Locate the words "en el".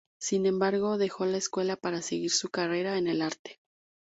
2.97-3.21